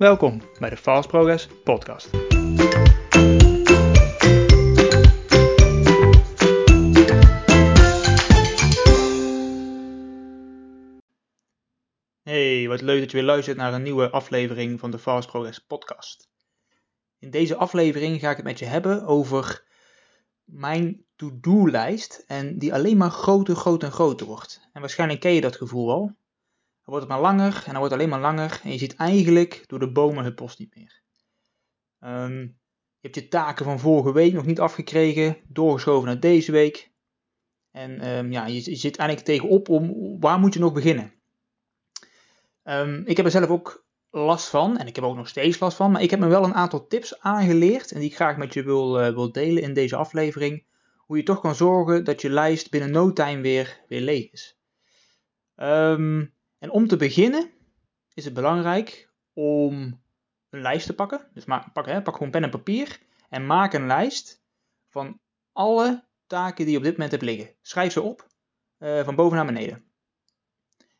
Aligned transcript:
Welkom 0.00 0.42
bij 0.58 0.70
de 0.70 0.76
Fast 0.76 1.08
Progress 1.08 1.48
Podcast. 1.64 2.10
Hey, 12.22 12.68
wat 12.68 12.80
leuk 12.80 13.00
dat 13.00 13.10
je 13.10 13.16
weer 13.16 13.26
luistert 13.26 13.56
naar 13.56 13.72
een 13.72 13.82
nieuwe 13.82 14.10
aflevering 14.10 14.80
van 14.80 14.90
de 14.90 14.98
Fast 14.98 15.28
Progress 15.28 15.58
Podcast. 15.58 16.28
In 17.18 17.30
deze 17.30 17.56
aflevering 17.56 18.20
ga 18.20 18.30
ik 18.30 18.36
het 18.36 18.44
met 18.44 18.58
je 18.58 18.64
hebben 18.64 19.06
over 19.06 19.64
mijn 20.44 21.04
to-do-lijst 21.16 22.24
en 22.26 22.58
die 22.58 22.74
alleen 22.74 22.96
maar 22.96 23.10
groter, 23.10 23.56
groter 23.56 23.88
en 23.88 23.94
groter 23.94 24.26
wordt. 24.26 24.68
En 24.72 24.80
waarschijnlijk 24.80 25.20
ken 25.20 25.32
je 25.32 25.40
dat 25.40 25.56
gevoel 25.56 25.90
al 25.90 26.18
wordt 26.90 27.04
het 27.04 27.12
maar 27.12 27.34
langer 27.34 27.54
en 27.54 27.72
dan 27.72 27.76
wordt 27.76 27.92
het 27.92 27.92
alleen 27.92 28.08
maar 28.08 28.20
langer. 28.20 28.60
En 28.62 28.72
je 28.72 28.78
ziet 28.78 28.94
eigenlijk 28.94 29.64
door 29.66 29.78
de 29.78 29.92
bomen 29.92 30.24
het 30.24 30.34
bos 30.34 30.56
niet 30.56 30.74
meer. 30.74 31.02
Ehm, 31.98 32.38
je 32.38 33.08
hebt 33.08 33.14
je 33.14 33.28
taken 33.28 33.64
van 33.64 33.78
vorige 33.78 34.12
week 34.12 34.32
nog 34.32 34.46
niet 34.46 34.60
afgekregen, 34.60 35.36
doorgeschoven 35.48 36.06
naar 36.06 36.20
deze 36.20 36.52
week. 36.52 36.92
En 37.70 38.08
um, 38.08 38.32
ja, 38.32 38.46
je, 38.46 38.54
je, 38.54 38.76
zit 38.76 38.96
eigenlijk 38.96 39.28
tegenop 39.28 39.68
om 39.68 40.16
waar 40.20 40.38
moet 40.38 40.54
je 40.54 40.60
nog 40.60 40.72
beginnen. 40.72 41.12
Um, 42.64 43.02
ik 43.06 43.16
heb 43.16 43.26
er 43.26 43.32
zelf 43.32 43.48
ook 43.48 43.86
last 44.10 44.48
van 44.48 44.78
en 44.78 44.86
ik 44.86 44.94
heb 44.94 45.04
er 45.04 45.10
ook 45.10 45.16
nog 45.16 45.28
steeds 45.28 45.58
last 45.58 45.76
van. 45.76 45.90
Maar 45.90 46.02
ik 46.02 46.10
heb 46.10 46.20
me 46.20 46.26
wel 46.26 46.44
een 46.44 46.54
aantal 46.54 46.86
tips 46.86 47.20
aangeleerd 47.20 47.92
en 47.92 48.00
die 48.00 48.08
ik 48.08 48.14
graag 48.14 48.36
met 48.36 48.54
je 48.54 48.62
wil, 48.62 49.00
uh, 49.00 49.14
wil 49.14 49.32
delen 49.32 49.62
in 49.62 49.74
deze 49.74 49.96
aflevering. 49.96 50.66
Hoe 50.96 51.16
je 51.16 51.22
toch 51.22 51.40
kan 51.40 51.54
zorgen 51.54 52.04
dat 52.04 52.20
je 52.20 52.30
lijst 52.30 52.70
binnen 52.70 52.90
no 52.90 53.12
time 53.12 53.40
weer, 53.40 53.80
weer 53.88 54.00
leeg 54.00 54.30
is. 54.30 54.58
Um, 55.56 56.34
en 56.60 56.70
om 56.70 56.86
te 56.86 56.96
beginnen 56.96 57.50
is 58.14 58.24
het 58.24 58.34
belangrijk 58.34 59.10
om 59.32 60.00
een 60.50 60.60
lijst 60.60 60.86
te 60.86 60.94
pakken. 60.94 61.30
Dus 61.32 61.44
maak, 61.44 61.72
pak, 61.72 61.86
hè, 61.86 62.02
pak 62.02 62.16
gewoon 62.16 62.30
pen 62.30 62.42
en 62.42 62.50
papier 62.50 63.00
en 63.28 63.46
maak 63.46 63.72
een 63.72 63.86
lijst 63.86 64.42
van 64.88 65.20
alle 65.52 66.04
taken 66.26 66.64
die 66.64 66.72
je 66.72 66.78
op 66.78 66.84
dit 66.84 66.92
moment 66.92 67.10
hebt 67.10 67.22
liggen. 67.22 67.54
Schrijf 67.62 67.92
ze 67.92 68.02
op 68.02 68.26
uh, 68.78 69.04
van 69.04 69.14
boven 69.14 69.36
naar 69.36 69.46
beneden. 69.46 69.84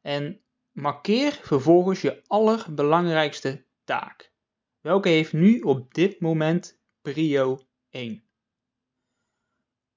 En 0.00 0.40
markeer 0.72 1.32
vervolgens 1.32 2.00
je 2.00 2.22
allerbelangrijkste 2.26 3.66
taak. 3.84 4.32
Welke 4.80 5.08
heeft 5.08 5.32
nu 5.32 5.60
op 5.60 5.94
dit 5.94 6.20
moment 6.20 6.80
prio 7.02 7.66
1? 7.90 8.24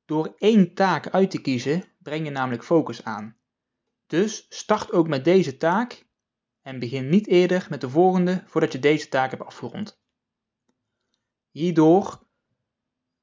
Door 0.06 0.36
één 0.38 0.74
taak 0.74 1.10
uit 1.10 1.32
te 1.32 1.42
kiezen 1.42 1.84
breng 2.00 2.26
je 2.26 2.32
namelijk 2.32 2.64
focus 2.64 3.04
aan. 3.04 3.37
Dus 4.08 4.46
start 4.50 4.92
ook 4.92 5.08
met 5.08 5.24
deze 5.24 5.58
taak 5.58 6.06
en 6.62 6.80
begin 6.80 7.10
niet 7.10 7.28
eerder 7.28 7.68
met 7.70 7.82
de 7.82 7.90
volgende 7.90 8.44
voordat 8.46 8.72
je 8.72 8.80
deze 8.80 9.08
taak 9.08 9.30
hebt 9.30 9.46
afgerond. 9.46 10.00
Hierdoor 11.52 12.28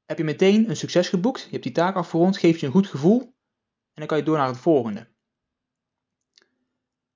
heb 0.04 0.18
je 0.18 0.24
meteen 0.24 0.68
een 0.68 0.76
succes 0.76 1.08
geboekt, 1.08 1.42
je 1.42 1.50
hebt 1.50 1.62
die 1.62 1.72
taak 1.72 1.96
afgerond, 1.96 2.38
geeft 2.38 2.60
je 2.60 2.66
een 2.66 2.72
goed 2.72 2.86
gevoel 2.86 3.20
en 3.20 3.94
dan 3.94 4.06
kan 4.06 4.18
je 4.18 4.24
door 4.24 4.36
naar 4.36 4.46
het 4.46 4.56
volgende. 4.56 5.12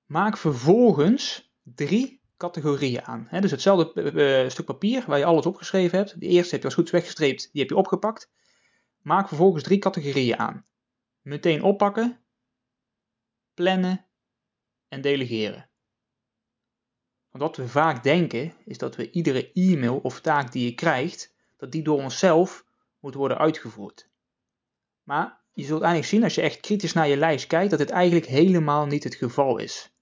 Maak 0.05 0.37
vervolgens 0.37 1.53
drie 1.63 2.21
categorieën 2.37 3.05
aan. 3.05 3.27
dus 3.31 3.51
hetzelfde 3.51 4.01
eh, 4.01 4.43
eh, 4.43 4.49
stuk 4.49 4.65
papier 4.65 5.03
waar 5.07 5.17
je 5.17 5.25
alles 5.25 5.45
opgeschreven 5.45 5.97
hebt. 5.97 6.19
De 6.19 6.25
eerste 6.25 6.51
heb 6.51 6.59
je 6.59 6.65
als 6.65 6.75
goed 6.75 6.89
weggestreept, 6.89 7.49
die 7.51 7.61
heb 7.61 7.69
je 7.69 7.75
opgepakt. 7.75 8.31
Maak 9.01 9.27
vervolgens 9.27 9.63
drie 9.63 9.79
categorieën 9.79 10.37
aan. 10.37 10.65
Meteen 11.21 11.63
oppakken, 11.63 12.23
plannen 13.59 14.05
en 14.87 15.01
delegeren. 15.01 15.69
Want 17.29 17.43
wat 17.43 17.57
we 17.57 17.67
vaak 17.67 18.03
denken 18.03 18.53
is 18.65 18.77
dat 18.77 18.95
we 18.95 19.11
iedere 19.11 19.51
e-mail 19.53 19.97
of 19.97 20.21
taak 20.21 20.51
die 20.51 20.65
je 20.65 20.73
krijgt, 20.73 21.35
dat 21.57 21.71
die 21.71 21.83
door 21.83 21.97
onszelf 21.97 22.65
moet 22.99 23.13
worden 23.13 23.37
uitgevoerd. 23.37 24.09
Maar 25.03 25.41
je 25.53 25.63
zult 25.63 25.81
eigenlijk 25.81 26.11
zien 26.11 26.23
als 26.23 26.35
je 26.35 26.41
echt 26.41 26.59
kritisch 26.59 26.93
naar 26.93 27.07
je 27.07 27.17
lijst 27.17 27.47
kijkt 27.47 27.69
dat 27.69 27.79
dit 27.79 27.89
eigenlijk 27.89 28.25
helemaal 28.25 28.85
niet 28.85 29.03
het 29.03 29.15
geval 29.15 29.57
is. 29.57 29.93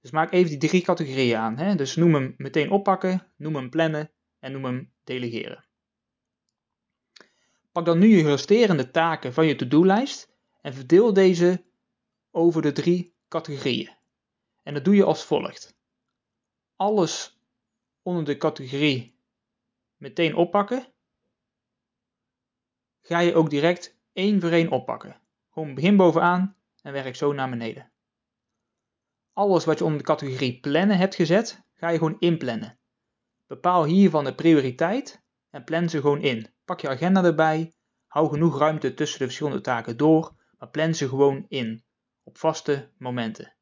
Dus 0.00 0.10
maak 0.10 0.32
even 0.32 0.58
die 0.58 0.68
drie 0.68 0.82
categorieën 0.82 1.36
aan. 1.36 1.56
Hè? 1.56 1.74
Dus 1.74 1.96
noem 1.96 2.14
hem 2.14 2.34
meteen 2.36 2.70
oppakken, 2.70 3.26
noem 3.36 3.54
hem 3.54 3.70
plannen 3.70 4.10
en 4.38 4.52
noem 4.52 4.64
hem 4.64 4.92
delegeren. 5.04 5.64
Pak 7.72 7.84
dan 7.84 7.98
nu 7.98 8.06
je 8.06 8.22
resterende 8.22 8.90
taken 8.90 9.32
van 9.32 9.46
je 9.46 9.56
to-do-lijst 9.56 10.36
en 10.60 10.74
verdeel 10.74 11.12
deze 11.12 11.66
over 12.38 12.62
de 12.62 12.72
drie 12.72 13.14
categorieën. 13.28 13.96
En 14.62 14.74
dat 14.74 14.84
doe 14.84 14.94
je 14.94 15.04
als 15.04 15.24
volgt. 15.24 15.76
Alles 16.76 17.40
onder 18.02 18.24
de 18.24 18.36
categorie 18.36 19.18
meteen 19.96 20.34
oppakken, 20.34 20.92
ga 23.00 23.18
je 23.18 23.34
ook 23.34 23.50
direct 23.50 23.98
één 24.12 24.40
voor 24.40 24.50
één 24.50 24.70
oppakken. 24.70 25.20
Gewoon 25.50 25.74
begin 25.74 25.96
bovenaan 25.96 26.56
en 26.82 26.92
werk 26.92 27.16
zo 27.16 27.32
naar 27.32 27.50
beneden. 27.50 27.92
Alles 29.32 29.64
wat 29.64 29.78
je 29.78 29.84
onder 29.84 29.98
de 29.98 30.04
categorie 30.04 30.60
plannen 30.60 30.98
hebt 30.98 31.14
gezet, 31.14 31.62
ga 31.74 31.88
je 31.88 31.98
gewoon 31.98 32.16
inplannen. 32.18 32.78
Bepaal 33.46 33.84
hiervan 33.84 34.24
de 34.24 34.34
prioriteit 34.34 35.22
en 35.50 35.64
plan 35.64 35.88
ze 35.88 36.00
gewoon 36.00 36.22
in. 36.22 36.54
Pak 36.64 36.80
je 36.80 36.88
agenda 36.88 37.24
erbij, 37.24 37.74
hou 38.06 38.28
genoeg 38.28 38.58
ruimte 38.58 38.94
tussen 38.94 39.18
de 39.18 39.24
verschillende 39.24 39.60
taken 39.60 39.96
door, 39.96 40.34
maar 40.58 40.70
plan 40.70 40.94
ze 40.94 41.08
gewoon 41.08 41.44
in 41.48 41.86
op 42.28 42.38
vaste 42.38 42.88
momenten. 42.96 43.52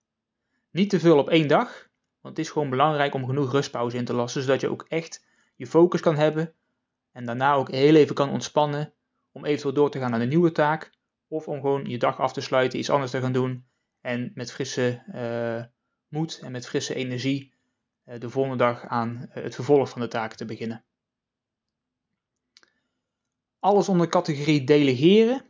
Niet 0.71 0.91
te 0.91 1.01
veel 1.01 1.19
op 1.19 1.29
één 1.29 1.49
dag, 1.49 1.89
want 2.21 2.37
het 2.37 2.47
is 2.47 2.53
gewoon 2.53 2.71
belangrijk 2.71 3.15
om 3.15 3.27
genoeg 3.27 3.53
rustpauze 3.53 3.97
in 3.97 4.05
te 4.05 4.13
lassen, 4.13 4.43
zodat 4.43 4.61
je 4.61 4.69
ook 4.69 4.87
echt 4.89 5.25
je 5.57 5.67
focus 5.67 6.01
kan 6.01 6.17
hebben 6.17 6.55
en 7.13 7.25
daarna 7.25 7.55
ook 7.55 7.71
heel 7.71 7.95
even 7.95 8.15
kan 8.15 8.31
ontspannen 8.31 8.93
om 9.33 9.45
eventueel 9.45 9.75
door 9.75 9.91
te 9.91 9.99
gaan 9.99 10.11
naar 10.11 10.21
de 10.21 10.27
nieuwe 10.27 10.53
taak 10.53 10.91
of 11.29 11.49
om 11.49 11.61
gewoon 11.61 11.85
je 11.85 11.99
dag 11.99 12.21
af 12.21 12.33
te 12.33 12.41
sluiten, 12.41 12.79
iets 12.79 12.91
anders 12.91 13.11
te 13.11 13.21
gaan 13.21 13.33
doen 13.33 13.67
en 14.01 14.31
met 14.35 14.53
frisse 14.53 15.03
uh, 15.15 15.65
moed 16.09 16.41
en 16.43 16.53
met 16.53 16.67
frisse 16.67 16.95
energie 16.95 17.53
uh, 18.05 18.21
de 18.21 18.31
volgende 18.31 18.59
dag 18.59 18.87
aan 18.87 19.29
uh, 19.29 19.35
het 19.43 19.55
vervolg 19.55 19.89
van 19.89 20.01
de 20.01 20.09
taken 20.09 20.37
te 20.37 20.45
beginnen. 20.45 20.85
Alles 23.59 23.89
onder 23.89 24.07
de 24.07 24.13
categorie 24.13 24.65
delegeren, 24.65 25.45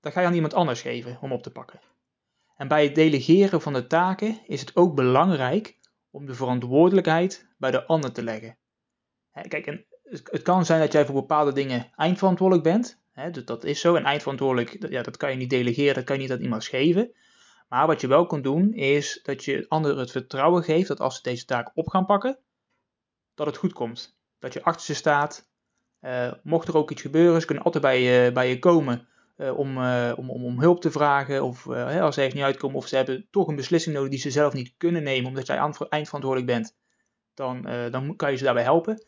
dat 0.00 0.12
ga 0.12 0.20
je 0.20 0.26
aan 0.26 0.34
iemand 0.34 0.54
anders 0.54 0.80
geven 0.80 1.18
om 1.20 1.32
op 1.32 1.42
te 1.42 1.50
pakken. 1.50 1.80
En 2.56 2.68
bij 2.68 2.84
het 2.84 2.94
delegeren 2.94 3.60
van 3.60 3.72
de 3.72 3.86
taken 3.86 4.38
is 4.46 4.60
het 4.60 4.76
ook 4.76 4.94
belangrijk 4.94 5.78
om 6.10 6.26
de 6.26 6.34
verantwoordelijkheid 6.34 7.48
bij 7.58 7.70
de 7.70 7.86
ander 7.86 8.12
te 8.12 8.22
leggen. 8.22 8.58
Kijk, 9.48 9.84
het 10.24 10.42
kan 10.42 10.64
zijn 10.64 10.80
dat 10.80 10.92
jij 10.92 11.06
voor 11.06 11.14
bepaalde 11.14 11.52
dingen 11.52 11.90
eindverantwoordelijk 11.94 12.64
bent. 12.64 13.00
Dus 13.32 13.44
dat 13.44 13.64
is 13.64 13.80
zo. 13.80 13.94
En 13.94 14.04
eindverantwoordelijk, 14.04 14.88
ja, 14.90 15.02
dat 15.02 15.16
kan 15.16 15.30
je 15.30 15.36
niet 15.36 15.50
delegeren, 15.50 15.94
dat 15.94 16.04
kan 16.04 16.16
je 16.16 16.22
niet 16.22 16.32
aan 16.32 16.40
iemand 16.40 16.64
geven. 16.64 17.12
Maar 17.68 17.86
wat 17.86 18.00
je 18.00 18.06
wel 18.06 18.26
kan 18.26 18.42
doen, 18.42 18.72
is 18.72 19.20
dat 19.22 19.44
je 19.44 19.64
anderen 19.68 19.98
het 19.98 20.10
vertrouwen 20.10 20.62
geeft 20.62 20.88
dat 20.88 21.00
als 21.00 21.16
ze 21.16 21.22
deze 21.22 21.44
taak 21.44 21.70
op 21.74 21.88
gaan 21.88 22.06
pakken, 22.06 22.38
dat 23.34 23.46
het 23.46 23.56
goed 23.56 23.72
komt. 23.72 24.18
Dat 24.38 24.52
je 24.52 24.62
achter 24.62 24.84
ze 24.84 24.94
staat. 24.94 25.50
Uh, 26.00 26.32
mocht 26.42 26.68
er 26.68 26.76
ook 26.76 26.90
iets 26.90 27.02
gebeuren, 27.02 27.40
ze 27.40 27.46
kunnen 27.46 27.64
altijd 27.64 27.84
bij 27.84 28.02
je, 28.02 28.32
bij 28.32 28.48
je 28.48 28.58
komen 28.58 29.08
om, 29.36 29.78
uh, 29.78 30.12
om, 30.16 30.30
om, 30.30 30.44
om, 30.44 30.60
hulp 30.60 30.80
te 30.80 30.90
vragen. 30.90 31.44
Of 31.44 31.64
uh, 31.64 32.00
als 32.00 32.14
ze 32.14 32.22
even 32.22 32.36
niet 32.36 32.44
uitkomen 32.44 32.76
of 32.76 32.86
ze 32.86 32.96
hebben 32.96 33.26
toch 33.30 33.48
een 33.48 33.56
beslissing 33.56 33.94
nodig 33.94 34.10
die 34.10 34.18
ze 34.18 34.30
zelf 34.30 34.52
niet 34.52 34.74
kunnen 34.76 35.02
nemen 35.02 35.28
omdat 35.28 35.46
jij 35.46 35.56
eindverantwoordelijk 35.88 36.46
bent. 36.46 36.76
Dan, 37.34 37.62
dan 37.90 38.16
kan 38.16 38.30
je 38.30 38.36
ze 38.36 38.44
daarbij 38.44 38.62
helpen. 38.62 39.06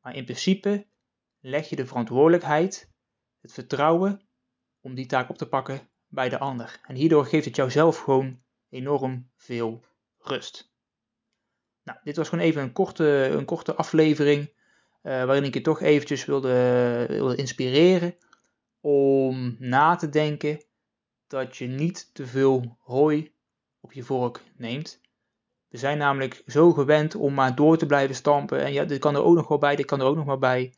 Maar 0.00 0.16
in 0.16 0.24
principe 0.24 0.86
leg 1.40 1.68
je 1.68 1.76
de 1.76 1.86
verantwoordelijkheid, 1.86 2.90
het 3.40 3.52
vertrouwen 3.52 4.28
om 4.80 4.94
die 4.94 5.06
taak 5.06 5.30
op 5.30 5.38
te 5.38 5.48
pakken 5.48 5.88
bij 6.06 6.28
de 6.28 6.38
ander. 6.38 6.80
En 6.86 6.94
hierdoor 6.94 7.26
geeft 7.26 7.44
het 7.44 7.56
jouzelf 7.56 7.98
gewoon 7.98 8.40
enorm 8.68 9.30
veel 9.36 9.84
rust. 10.18 10.72
Nou, 11.82 11.98
dit 12.02 12.16
was 12.16 12.28
gewoon 12.28 12.44
even 12.44 12.62
een 12.62 12.72
korte, 12.72 13.28
een 13.32 13.44
korte 13.44 13.74
aflevering 13.74 14.52
waarin 15.02 15.44
ik 15.44 15.54
je 15.54 15.60
toch 15.60 15.80
eventjes 15.80 16.24
wilde, 16.24 17.04
wilde 17.08 17.36
inspireren 17.36 18.16
om 18.80 19.56
na 19.58 19.96
te 19.96 20.08
denken 20.08 20.64
dat 21.26 21.56
je 21.56 21.66
niet 21.66 22.14
te 22.14 22.26
veel 22.26 22.76
hooi 22.80 23.32
op 23.80 23.92
je 23.92 24.02
vork 24.02 24.42
neemt. 24.56 25.00
We 25.68 25.78
zijn 25.78 25.98
namelijk 25.98 26.42
zo 26.46 26.72
gewend 26.72 27.14
om 27.14 27.34
maar 27.34 27.54
door 27.54 27.78
te 27.78 27.86
blijven 27.86 28.14
stampen. 28.14 28.64
En 28.64 28.72
ja, 28.72 28.84
dit 28.84 28.98
kan 28.98 29.14
er 29.14 29.22
ook 29.22 29.34
nog 29.34 29.48
wel 29.48 29.58
bij, 29.58 29.76
dit 29.76 29.86
kan 29.86 30.00
er 30.00 30.06
ook 30.06 30.16
nog 30.16 30.24
maar 30.24 30.38
bij. 30.38 30.74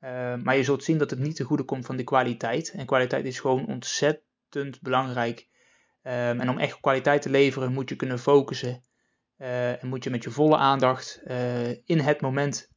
Uh, 0.00 0.34
maar 0.34 0.56
je 0.56 0.64
zult 0.64 0.84
zien 0.84 0.98
dat 0.98 1.10
het 1.10 1.18
niet 1.18 1.36
te 1.36 1.44
goede 1.44 1.62
komt 1.62 1.86
van 1.86 1.96
de 1.96 2.04
kwaliteit. 2.04 2.70
En 2.70 2.86
kwaliteit 2.86 3.24
is 3.24 3.40
gewoon 3.40 3.66
ontzettend 3.66 4.80
belangrijk. 4.80 5.48
Um, 6.02 6.40
en 6.40 6.48
om 6.48 6.58
echt 6.58 6.80
kwaliteit 6.80 7.22
te 7.22 7.30
leveren 7.30 7.72
moet 7.72 7.88
je 7.88 7.96
kunnen 7.96 8.18
focussen. 8.18 8.84
Uh, 9.38 9.82
en 9.82 9.88
moet 9.88 10.04
je 10.04 10.10
met 10.10 10.22
je 10.22 10.30
volle 10.30 10.56
aandacht 10.56 11.20
uh, 11.24 11.70
in 11.70 11.98
het 11.98 12.20
moment 12.20 12.72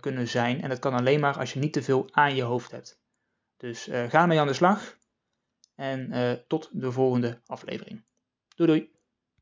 kunnen 0.00 0.28
zijn. 0.28 0.62
En 0.62 0.68
dat 0.68 0.78
kan 0.78 0.92
alleen 0.92 1.20
maar 1.20 1.38
als 1.38 1.52
je 1.52 1.58
niet 1.58 1.72
te 1.72 1.82
veel 1.82 2.08
aan 2.10 2.34
je 2.34 2.42
hoofd 2.42 2.70
hebt. 2.70 2.99
Dus 3.60 3.88
uh, 3.88 4.10
ga 4.10 4.26
mee 4.26 4.40
aan 4.40 4.46
de 4.46 4.52
slag 4.52 4.98
en 5.74 6.12
uh, 6.12 6.32
tot 6.32 6.68
de 6.72 6.92
volgende 6.92 7.40
aflevering. 7.46 8.04
Doei 8.56 8.70
doei! 8.70 8.99